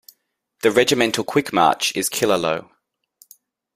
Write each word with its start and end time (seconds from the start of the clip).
The 0.63 0.71
Regimental 0.71 1.23
Quick 1.23 1.53
March 1.53 1.95
is 1.95 2.09
Killaloe. 2.09 2.71